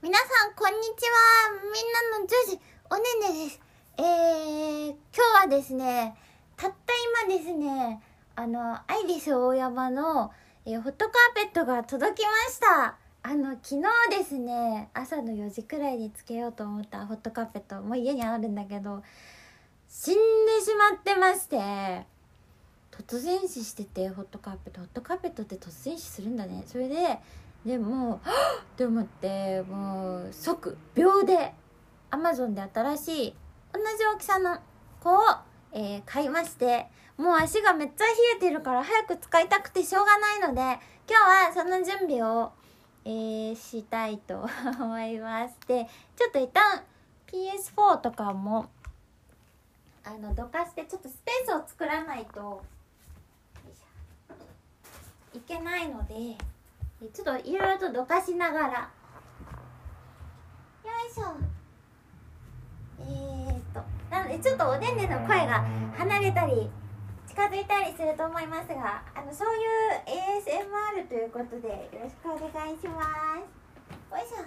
[0.00, 1.50] 皆さん、こんにちは。
[1.60, 3.60] みんなの女子、おねねです。
[3.96, 6.14] えー、今日はですね、
[6.56, 8.00] たった今ですね、
[8.36, 10.30] あの、アイリス大山の、
[10.64, 12.96] えー、ホットカーペットが届きました。
[13.24, 19.02] あの、昨日ですね、朝の4時くらいにつけようと思ったホットカーペット、もう家にあるんだけど、
[19.88, 20.20] 死んで
[20.64, 22.06] しまってまして、
[22.92, 26.94] 突然死しててホットカーペットホットカーペットって突然死するんだねそれで
[27.64, 28.20] でもはっ！
[28.62, 31.52] って思ってもう即秒で
[32.10, 33.34] アマゾンで新しい
[33.72, 34.58] 同じ大きさの
[35.00, 35.18] 子を、
[35.72, 36.86] えー買いまして
[37.16, 40.60] もう足がめっちゃ冷えてるから早く使いたくてしょうがないので
[41.08, 42.52] 今日はその準備を、
[43.04, 44.48] えーしたいと
[44.80, 45.56] 思います。
[45.66, 46.84] でちょっと一旦
[47.26, 48.70] PS4 とかも
[50.04, 52.62] あのどかしてちょっとスペースを作らないと
[55.34, 56.14] いけないので
[57.00, 58.66] ちょっといろいろとどかしながら。
[58.66, 58.72] よ
[61.08, 61.36] いしょ。
[63.00, 65.64] えー、っとなのでちょっとおねんねの声が
[65.96, 66.68] 離れたり
[67.28, 69.62] 近づいたりすると思いますがあのそういう
[70.98, 73.38] ASMR ということでよろしくお願いします。
[74.10, 74.38] よいしょ。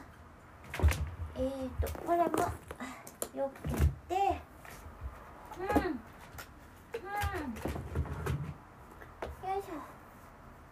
[1.38, 2.26] えー、っとこれも
[3.34, 3.72] よけ
[4.14, 4.42] て。
[5.58, 5.68] うん。
[5.68, 5.84] うん。
[9.48, 9.72] よいしょ。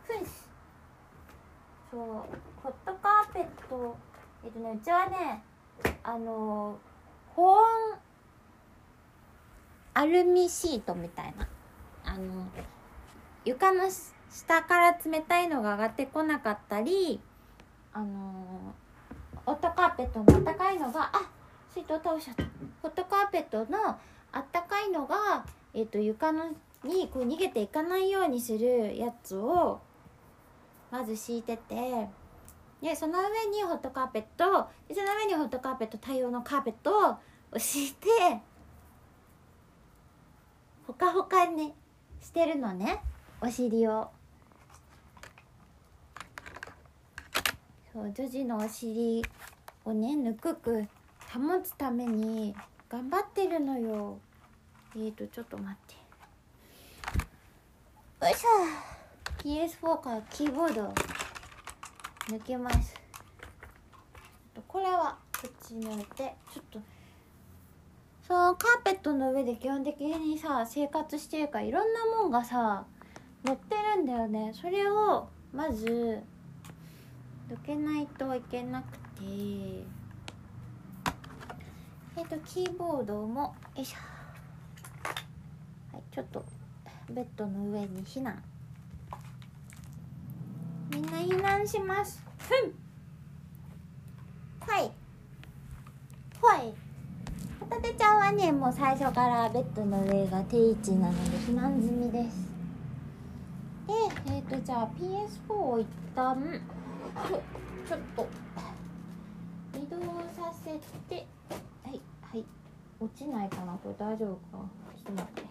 [0.05, 0.48] ふんし
[1.91, 3.95] そうホットカーペット
[4.43, 5.43] えっとねうちはね
[6.03, 6.77] あの
[7.35, 7.59] 保温
[9.93, 11.47] アルミシートみたいな。
[12.05, 12.47] あの
[13.45, 13.83] 床の
[14.29, 17.19] 下から冷たいのが上がってこなかったり
[17.93, 18.73] あの
[19.45, 21.29] ホットカーペットのあったかいのがあ
[21.73, 22.43] 水筒倒しちゃった。
[22.81, 23.97] ホットカーペットの
[24.31, 26.45] あったかいのが、えっと床の
[26.83, 29.81] にこう逃げていかないようにするやつを
[30.91, 32.07] まず敷いてて。
[32.81, 37.17] でその上にホットカーペットでその上にホットカーペット対応のカーペット
[37.51, 38.07] を敷いて
[40.87, 41.73] ほかほかに
[42.21, 43.01] してるのね。
[43.41, 44.09] お尻を。
[47.91, 49.23] そう女児のお尻
[49.83, 50.87] をねぬくく
[51.33, 52.55] 保つために
[52.87, 54.17] 頑張ってるのよ。
[54.95, 55.77] えーとちょっと待っ
[58.19, 58.25] て。
[58.25, 59.08] よいしょ。
[59.39, 60.93] PS4 からキーボードを
[62.27, 62.93] 抜けます。
[64.67, 66.79] これはこっちに置いてちょっと
[68.27, 72.85] そのカーペットの上で基本的にさ生活してるからいろんなもんがさ
[73.45, 74.51] 乗ってるんだよね。
[74.53, 76.21] それをまず
[77.49, 78.99] どけないといけなくて。
[82.17, 85.95] えっ、とキーボードもよいしょ。
[85.95, 86.43] はいちょっと
[87.09, 88.43] ベッドの上に避難
[90.91, 91.09] みん
[91.59, 92.23] な避難します。
[94.61, 94.91] はい。
[96.41, 96.73] はい。
[97.59, 102.49] ホタテちゃんはねもう最初からベッドの上が定位置なので避難済みです。
[103.87, 103.93] で
[104.33, 106.61] えっ、とじゃあ PS4 を一旦
[107.27, 107.41] ちょ
[107.87, 108.27] ちょっと
[109.77, 109.97] 移動
[110.35, 110.71] させ
[111.13, 111.27] て
[111.83, 112.45] はいはい。
[113.01, 114.65] 落ちないかなこれ大丈夫か
[114.95, 115.47] ちょっと待ってよ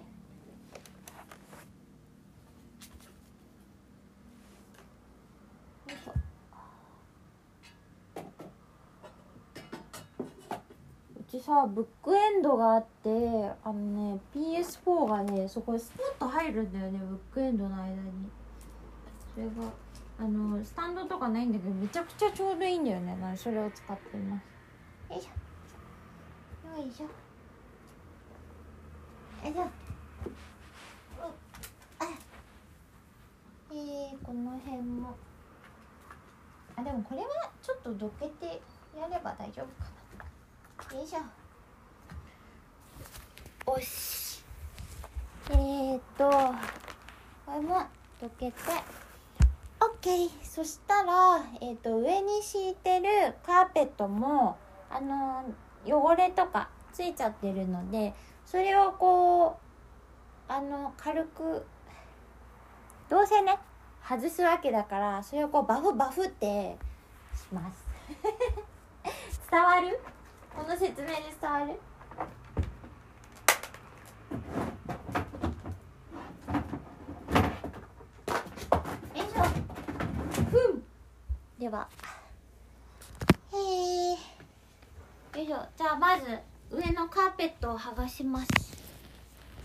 [5.89, 6.19] いしょう
[11.31, 13.11] ちさブックエンドがあって
[13.63, 17.97] あのね PS4 がねそこにスポッと入るんだよねブックエンドの間に。
[19.35, 19.53] それが
[20.19, 23.15] あのスタンドとかないんだけどめちゃくちゃちょうどいいんだよね。
[23.21, 24.45] なそれを使っています。
[25.13, 26.71] よいしょ。
[26.81, 27.05] よいしょ。
[29.47, 29.63] よいしょ。
[29.63, 29.67] う
[32.01, 32.05] あ
[33.71, 35.15] えー、この辺も。
[36.75, 37.29] あでもこれは
[37.63, 38.63] ちょっとどけて
[38.99, 39.98] やれば大丈夫かな。
[40.95, 41.19] よいしょ。
[43.67, 44.43] おし。
[45.51, 47.83] えー、っとこれも
[48.21, 48.55] どけて。
[49.81, 53.07] OK そしたら、えー、と上に敷いてる
[53.45, 54.57] カーペットも
[54.91, 55.45] あの
[55.87, 58.15] 汚れとかついちゃってるので
[58.45, 59.59] それをこ
[60.49, 61.65] うあの軽く
[63.09, 63.59] どうせね
[64.09, 66.77] 外すわけだからそれをこうバフバフって
[67.35, 67.85] します。
[69.51, 70.01] 伝わる？
[70.59, 71.77] この説明で伝わるよ
[79.15, 79.45] いしょ
[80.51, 80.83] ふん
[81.61, 81.89] では
[83.53, 86.25] へえよいしょじゃあまず
[86.73, 88.49] 上のカーペットを剥がします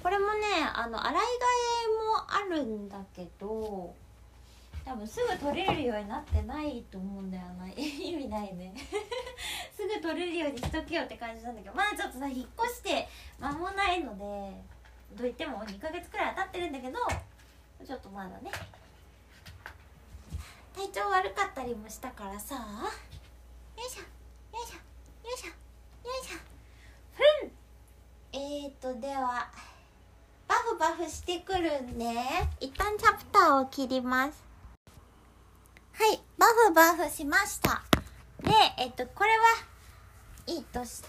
[0.03, 0.31] これもね
[0.75, 1.25] あの洗い替
[2.51, 3.95] えもあるんだけど
[4.85, 7.67] 多分すぐ取れるようになってないと思うんだよな。
[7.69, 8.73] 意味ないね。
[9.75, 13.07] すぐ取れるようにしとけよって感じなんだけどまだちょっとさ引っ越して
[13.39, 14.61] 間もないので
[15.17, 16.99] といっても2ヶ月くらい経ってるんだけど
[17.85, 18.51] ちょっとまだね。
[20.75, 22.55] 体調悪かったりもしたからさ。
[22.55, 22.61] よ
[23.85, 25.53] いしょよいしょよいしょよ
[26.21, 26.37] いしょ。
[27.13, 27.51] ふん。
[28.33, 29.49] えーとでは
[30.47, 32.05] バフバフしてくるんで
[32.59, 34.52] 一旦チャプターを切ります。
[36.67, 37.83] フバフしました。
[38.41, 39.45] でえっとこれは
[40.47, 41.07] いいとして、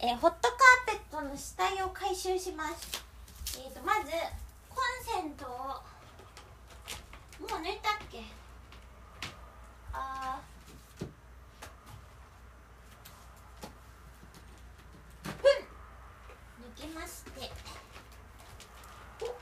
[0.00, 3.04] えホットカーペットの下着を回収します。
[3.58, 4.10] えっとまず
[4.68, 4.76] コ
[5.20, 5.48] ンセントを
[7.38, 8.20] もう抜いたっけ
[9.92, 11.06] あー
[15.24, 15.44] ふん
[16.66, 17.50] 抜きまして
[19.22, 19.32] おは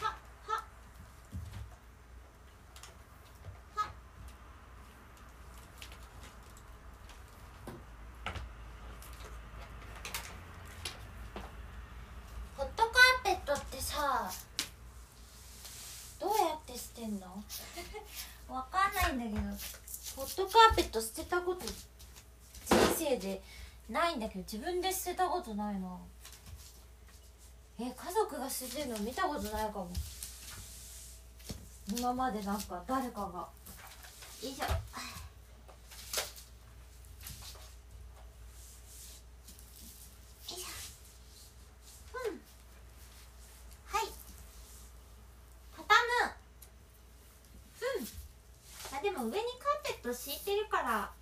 [0.00, 0.14] はは
[3.76, 3.90] は
[12.56, 12.92] ホットカー
[13.24, 14.30] ペットってさ
[16.20, 17.42] どうやって捨てんの
[18.50, 19.50] わかんないんだけど
[20.16, 23.40] ホットカーペット捨てたこと人生で
[23.88, 25.96] ないんだけど自分で捨てたことないな。
[27.80, 29.88] え家族が捨ててるの見たことないかも。
[31.96, 33.48] 今までなんか誰かが。
[34.42, 34.64] 以上しょ
[40.54, 40.66] よいしょ
[42.14, 42.40] うん
[43.84, 44.08] はい
[45.76, 46.32] 畳む
[47.82, 51.12] うんあでも上にカーペット敷いてるから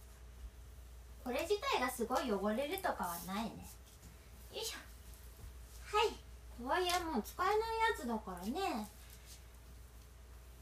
[1.24, 3.50] これ自体がすごい汚れるとかはないね。
[4.54, 4.78] よいしょ。
[5.96, 6.08] はい。
[6.58, 7.62] とはいえもう使えないや
[7.96, 8.88] つだからね。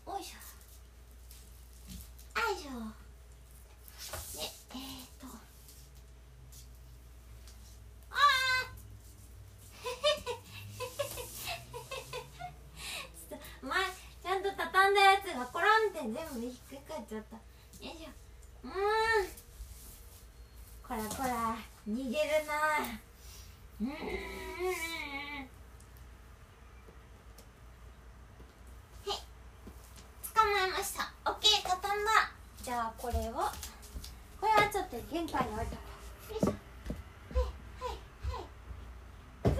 [0.07, 0.37] よいしょ。
[2.41, 2.71] よいしょ。
[4.39, 5.27] ねえー、っと。
[8.11, 8.17] あー。
[13.31, 13.85] ちょっと前
[14.27, 17.43] ちゃんと畳んだやつがコロンって全部ひっくり返っちゃったよ
[17.81, 18.09] いしょ
[18.65, 18.73] うーん
[20.83, 21.57] こらこら
[21.89, 22.09] 逃げる
[22.47, 22.53] な
[23.81, 23.91] うーん
[29.05, 29.09] はい
[30.35, 32.11] 捕まえましたオッケー畳んだ
[32.63, 33.19] じゃあこれを
[34.41, 35.83] これはちょっと玄関に置いとこ
[36.31, 36.57] うよいしょは
[37.43, 37.45] い
[37.81, 37.93] はい
[38.25, 39.11] は
[39.43, 39.51] いふん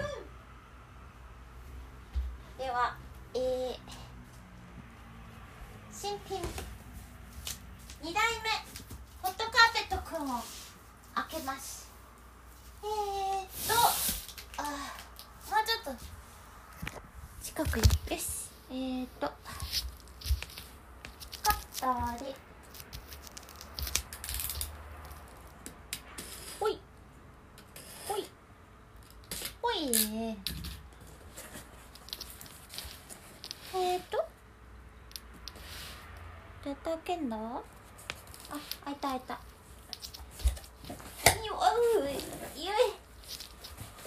[2.59, 2.95] では
[3.33, 3.75] えー、
[5.91, 6.43] 新品。
[6.43, 6.45] 2
[8.03, 8.51] 代目
[9.23, 10.43] ホットカーペットくんを
[11.15, 11.91] 開けます。
[12.85, 13.73] えー、っと
[14.63, 16.05] あもうちょっと
[17.43, 17.83] 近くに
[18.15, 18.51] よし。
[18.71, 19.27] えー、っと
[21.43, 22.35] カッターで
[26.61, 26.79] ほい
[28.07, 28.25] ほい
[29.63, 30.37] ほいね
[33.79, 34.27] えー、っとどう
[36.67, 37.61] やって開けんだあ
[38.85, 39.35] 開いた開いた。
[39.35, 39.39] よ
[41.55, 41.59] お
[42.01, 42.65] うよいよい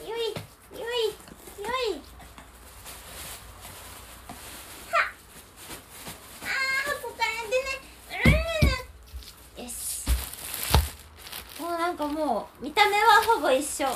[0.10, 0.20] よい
[0.78, 0.92] よい。
[4.86, 4.98] は
[6.42, 8.36] あー箱から出ない
[9.58, 9.72] うんよし。
[11.62, 13.88] もうなんかもう見た目はほぼ一緒。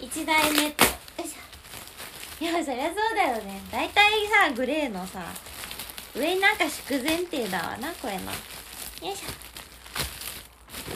[0.00, 0.84] 一台目と。
[0.84, 0.90] よ
[1.24, 2.44] いしょ。
[2.44, 3.62] いやそりゃそうだよね。
[3.72, 5.32] 大体さグレーのさ
[6.18, 8.32] 上なんか敷く前提だわなこれのよ
[9.12, 9.26] いしょ。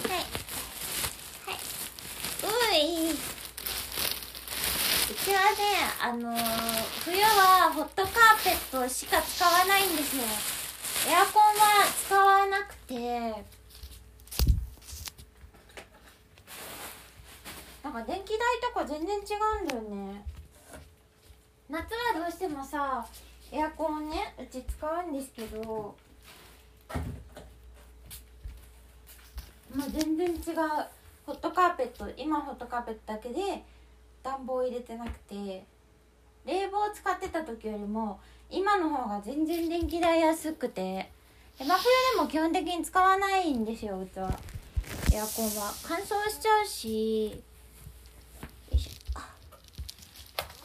[0.09, 0.19] はい。
[0.19, 1.57] はい。
[2.75, 3.13] うい。
[3.13, 3.15] う
[5.15, 5.57] ちはね
[6.01, 6.37] あのー
[7.05, 10.25] 冬はホットカーペットしか使わないんですよ。
[11.09, 13.45] エアコンは使わなくて。
[17.85, 19.21] なんか電気代とか全然違
[19.61, 20.25] うんだよね。
[21.69, 23.07] 夏はどうしてもさ
[23.53, 25.95] エアコンねうち使うんですけど
[29.75, 30.37] まあ全然違う
[31.27, 33.63] ホットカーペット今ホットカーペットだけで
[34.23, 35.65] 暖房入れてなくて
[36.47, 38.19] 冷房使ってた時よりも
[38.51, 41.11] 今の方が全然電気代安くて
[41.59, 41.75] 真冬
[42.17, 44.29] でも基本的に使わないんですようちは。
[45.13, 45.73] エアコンは。
[45.87, 47.37] 乾燥しちゃうしよ
[48.73, 49.29] いしょあ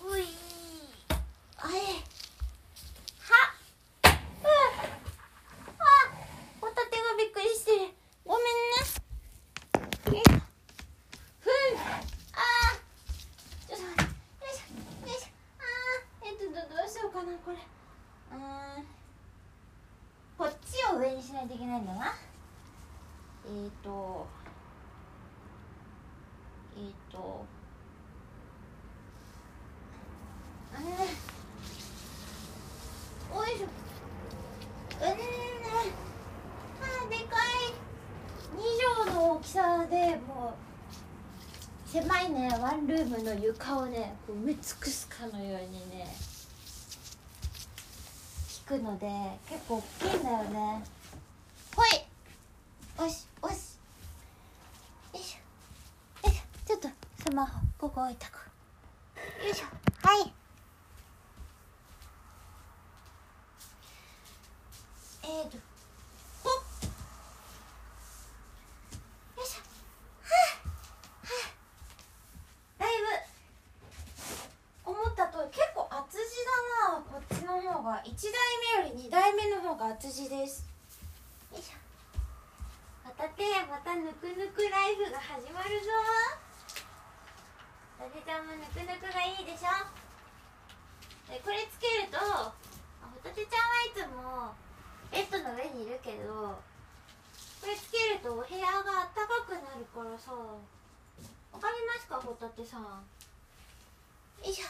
[0.10, 0.24] うい
[1.58, 1.82] あれはっ
[4.04, 4.54] うわ
[5.80, 5.86] あ
[6.62, 7.78] ホタテがびっくりしてる
[8.26, 10.40] ごめんねよいしょ
[11.42, 11.52] ふん
[12.34, 15.28] あーちょっと待ってよいしょよいしょ
[15.60, 18.86] あーえっとどどうしようかなこれうーん
[20.38, 22.16] こっちを上にしないといけないんだな
[23.46, 24.28] えっ、ー、と
[26.76, 27.46] えっ、ー、と
[30.74, 30.86] あれ
[33.34, 33.66] おいしょ。
[33.66, 35.10] うんあ
[37.10, 37.74] でかい。
[38.56, 38.60] 2
[39.06, 40.54] 畳の大きさでも
[41.86, 42.50] う狭いね。
[42.62, 46.08] ワンルームの床をねこう埋め尽くすかのようにね。
[48.68, 49.08] くので
[49.50, 50.84] 結構大きいんだよね。
[51.76, 51.88] ほい。
[52.98, 53.78] おしおし。
[55.14, 56.28] よいしょ。
[56.28, 56.68] よいしょ。
[56.68, 56.90] ちょっと
[57.24, 58.50] スマホここ置いとく。
[59.46, 59.66] よいしょ。
[60.08, 60.34] はい。
[65.28, 65.58] えーと
[66.42, 66.54] ほっ
[69.36, 69.62] よいしょ
[70.24, 71.52] はあは
[72.80, 72.96] あだい
[74.86, 76.24] ぶ思ったとおり結構厚地
[76.88, 78.32] だなこっちの方が1台
[78.80, 80.64] 目より2台目の方が厚地です
[81.52, 81.78] よいしょ
[83.04, 85.92] またてまたぬくぬくライフが始まるぞ
[88.00, 89.12] だてちゃんもぬくぬく
[89.68, 89.84] が
[91.28, 92.52] いいでこれつけるとホ
[93.24, 94.56] タテちゃんはいつも
[95.12, 96.56] ベッドの上にいるけど
[97.60, 102.82] これつけるとお部屋があったかくなるからさわかりますかホタテさん？
[102.82, 102.88] よ
[104.46, 104.66] いしょ。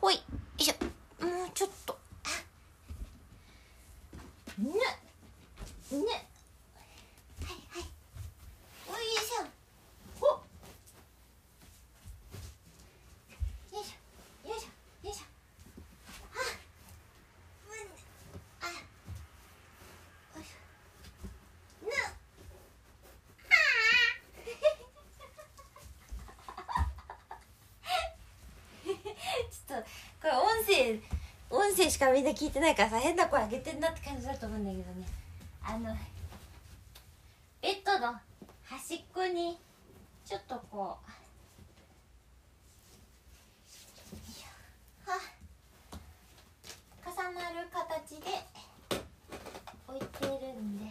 [0.00, 0.20] ほいよ
[0.58, 0.74] いしょ。
[1.24, 1.98] もうちょっと
[4.56, 7.82] ぬぬはいはい
[8.88, 9.44] おいしょ
[10.20, 10.38] ほっ
[13.72, 14.68] よいしょよいしょ
[15.08, 15.22] よいしょ
[16.30, 16.46] はあ
[17.66, 17.76] うん
[18.62, 18.64] あ
[20.38, 20.56] よいしょ
[21.84, 21.90] ぬ
[29.50, 29.88] ちょっと
[30.22, 31.00] これ音声
[31.50, 35.06] 音声しかみんな聞いてないからさ変な声上げてんなって感じだと思うんだけどね。
[35.62, 35.96] あの
[37.62, 38.14] ベッドの
[38.64, 39.58] 端っこに
[40.26, 40.98] ちょっとこ
[45.06, 45.18] うは
[47.06, 48.26] 重なる形で
[49.88, 50.84] 置いてるんで。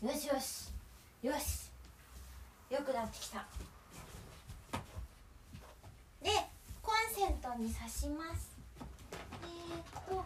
[0.00, 0.70] ふんはよしよし。
[1.22, 1.68] よし。
[2.70, 3.46] よくなってきた
[6.22, 6.30] で
[6.82, 8.50] コンセントに刺します。
[9.42, 10.24] えー、っとは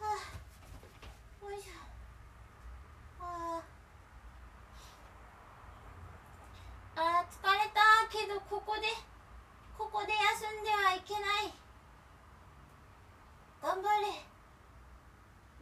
[0.00, 3.60] あよいしょは
[6.94, 8.82] ああー疲れたけどここで
[9.76, 11.52] ここで休んではいけない
[13.60, 14.06] 頑張れ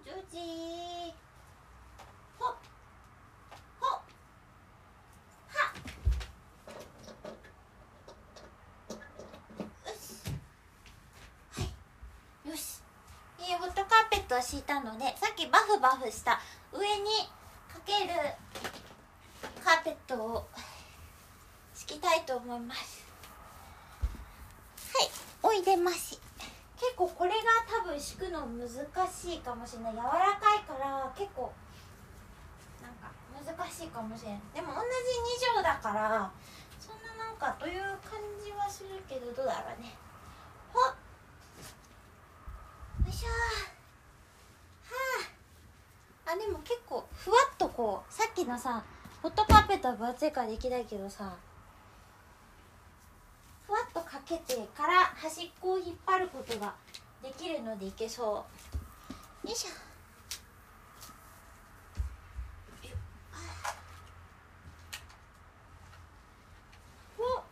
[0.05, 1.15] ジョージー
[2.39, 2.57] ほっ
[3.81, 4.01] ほっ
[5.49, 5.77] はっ
[9.89, 10.31] よし
[11.53, 12.83] はいよし
[13.41, 16.41] えーホットカートを敷いたのでさっきバフバフした
[16.73, 17.29] 上に
[17.69, 18.15] かける
[19.63, 20.49] カーペットを
[21.75, 23.05] 敷きたいと思います。
[24.95, 25.11] はい
[25.43, 26.19] おいでまし
[26.77, 27.37] 結構これが
[27.69, 29.93] 多分敷くの難しいかもしれない。
[29.93, 30.09] 柔ら
[30.41, 31.53] かいから結構
[32.81, 34.41] なんか難しいかもしれん。
[34.55, 34.87] でも同じ
[35.45, 36.31] 2畳だから
[36.81, 39.95] そんななんかという感じはするけどどうだろうね
[40.73, 40.95] ほっ
[43.05, 43.35] よいしょは
[46.27, 48.85] ああでも結構ふわっとこうさっきのさ
[49.25, 51.35] ホットカーペットは分厚いからできないけどさ
[53.67, 56.75] ふわっとかけてから端っこを引っ張ることが
[57.25, 58.45] できるのでいけそ
[59.45, 59.49] う。
[59.49, 59.75] よいしょよ
[63.33, 63.37] あ
[67.19, 67.43] およ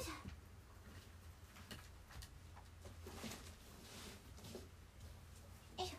[0.00, 0.10] いしょ
[5.78, 5.96] よいしょ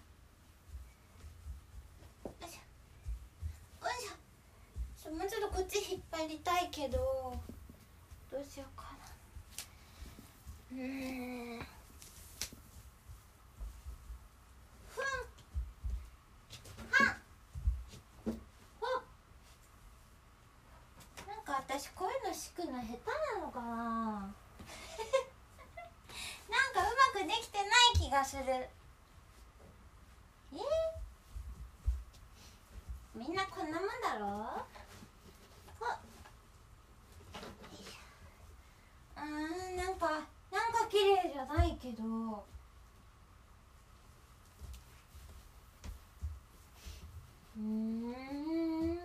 [2.42, 2.60] よいしょ
[3.88, 4.26] よいしょ
[5.02, 6.98] ちょもうちょっとこっち引っ張りたいけど
[8.32, 8.84] どうしようか
[10.76, 10.84] な。
[10.84, 11.58] うん。
[21.28, 22.94] なんか私こういうの敷くの下手
[23.40, 23.66] なのかな。
[23.74, 24.34] なん
[26.74, 26.84] かう
[27.16, 28.44] まくできてない気がする。
[28.54, 28.70] え？
[33.16, 34.28] みんなこんなもんだろ？
[34.28, 34.75] ほっよいしょ
[39.18, 39.26] う
[39.74, 40.10] んなんか
[40.52, 42.46] なんか綺麗じゃないけど。
[47.58, 49.00] うん。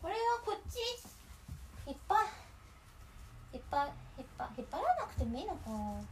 [0.00, 0.78] これはこっち。
[1.86, 2.16] 引っ張
[3.52, 3.88] 引っ張
[4.18, 5.70] 引っ張引っ張らなくてもいいのか。
[5.70, 6.04] はい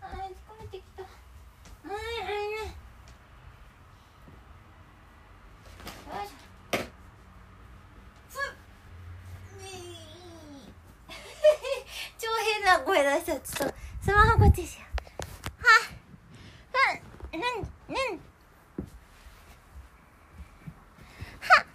[0.00, 1.02] あ疲れてきた。
[1.84, 2.81] うんうん
[13.02, 15.68] 声出したらちょっとスマホこっちしようは
[17.32, 17.46] うんうん
[17.88, 18.20] うん
[21.40, 21.66] は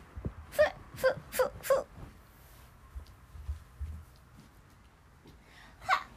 [0.51, 0.62] ふ
[0.96, 1.79] ふふふは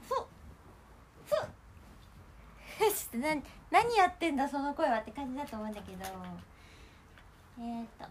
[0.08, 0.14] ふ
[1.26, 3.34] ふちょっとな
[3.70, 6.04] 何やってんだその声はって感じだと思うんだけど。
[7.58, 8.06] えー、っと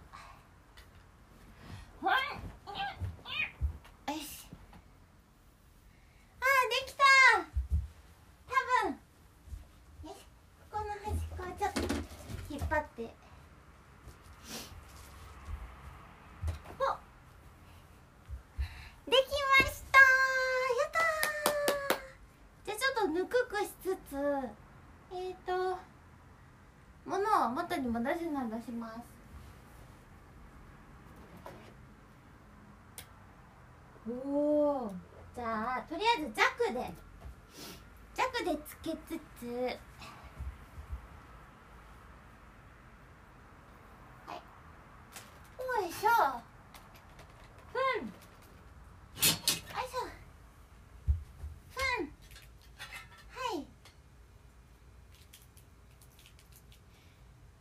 [2.02, 2.16] ほんよ
[4.20, 4.48] し
[6.40, 7.04] あーできた
[8.48, 8.54] 多
[8.86, 8.94] 分
[10.08, 10.22] よし
[10.72, 11.82] ここの端っこをちょっと
[12.50, 13.02] 引っ張って
[16.78, 16.86] お
[19.10, 19.24] でき
[19.58, 19.98] ました
[20.78, 24.16] やったーじゃあちょっとぬくくしつつ
[25.12, 25.80] えっ、ー、と
[27.06, 29.00] 物を元に戻しなどします。
[34.08, 34.94] おお
[35.36, 37.10] じゃあとりあえず弱で。
[38.20, 39.46] 弱でつけつつ
[44.28, 44.36] はい
[45.84, 46.10] よいしょ
[47.72, 48.12] ふんよ
[49.16, 50.04] いしょ
[51.72, 52.12] ふん
[53.30, 53.66] はい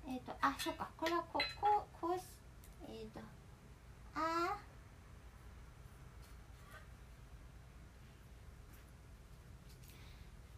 [0.08, 0.88] えっ、ー、とあそうか。
[0.96, 2.22] これはこここうし
[2.88, 3.20] えっ、ー、と
[4.14, 4.56] あ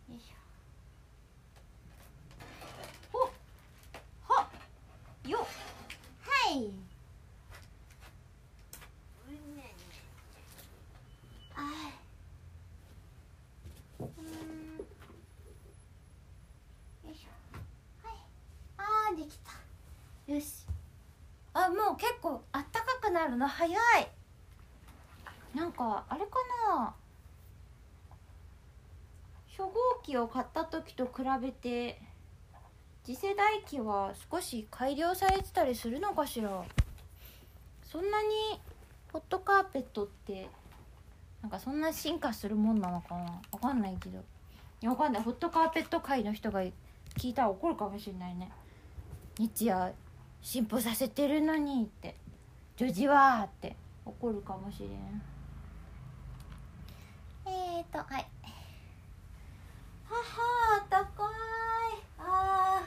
[0.09, 0.35] ーよいしょ
[3.13, 3.31] ほっ
[4.29, 4.49] は
[5.27, 6.71] っよっはい
[11.55, 14.79] あーうん
[17.09, 18.17] よいしょはい
[18.79, 19.51] あーできた
[20.33, 20.65] よし
[21.53, 24.09] あもう結構あったかなるの早い。
[25.55, 26.31] なんかあれか
[26.69, 26.95] な？
[29.49, 32.01] 初号機を買った時と比べて
[33.05, 36.65] 次世代機は少し改良されてたりするのかしら？
[37.83, 38.29] そんなに
[39.13, 40.49] ホットカーペットって
[41.43, 43.41] なんかそんな進化するもんなのかな？
[43.51, 44.19] わかんないけど。
[44.19, 45.23] いやわかんない。
[45.23, 46.73] ホットカーペット界の人が聞
[47.31, 48.51] いたら怒るかもしれないね。
[49.39, 49.93] 日夜
[50.41, 52.15] 進歩させてるのにって。
[52.81, 54.91] 女児はって怒るかもしれん。
[57.45, 58.27] えーとはい。
[60.09, 62.03] ははあったかい。
[62.19, 62.83] あ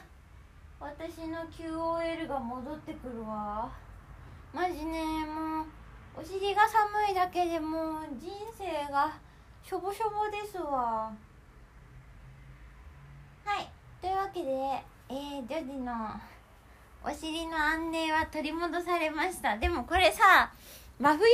[0.80, 0.84] ー。
[0.84, 3.70] 私の QOL が戻ってくるわ。
[4.52, 9.12] マジねもうお尻が寒いだけでもう人生が
[9.62, 11.14] しょぼしょぼですわ。
[13.44, 13.70] はい。
[14.00, 14.50] というわけで
[15.08, 16.20] えー、ジョジの
[17.06, 19.58] お尻の安寧は取り戻されました。
[19.58, 20.50] でもこれさ
[20.98, 21.24] 真冬に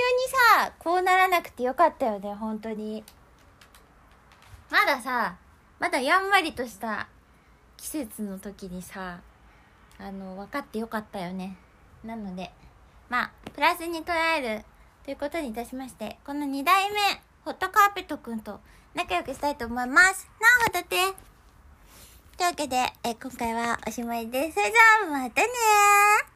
[0.58, 3.04] さこうならなくてよかったよね本当に。
[4.68, 5.36] まださ
[5.78, 7.08] まだやんわりとした
[7.76, 9.20] 季節の時にさ
[9.98, 11.56] あの分かってよかったよね。
[12.04, 12.50] なので
[13.08, 14.64] まあプラスに捉える
[15.04, 16.96] ということにいたしましてこの2代目
[17.44, 18.60] ホットカーペットくんと
[18.94, 20.28] 仲良くしたいと思います。
[20.40, 21.29] なおほどて。
[22.40, 24.54] というわけでえ今回はおしまいです。
[24.54, 26.29] それじゃあまたね